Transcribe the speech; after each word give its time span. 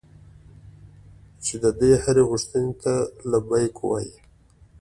چې 1.43 1.53
د 1.63 1.65
دوی 1.79 1.93
هرې 2.03 2.23
غوښتنې 2.29 2.71
ته 2.83 2.93
لبیک 3.31 3.73
ووایي. 3.79 4.15